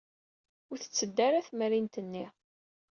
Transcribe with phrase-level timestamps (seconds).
[0.71, 2.25] Ur tetteddu ara temrint-nni.